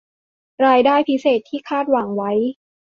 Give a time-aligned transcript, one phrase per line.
[0.65, 2.31] รายได้พิเศษที่คาดหวังไว้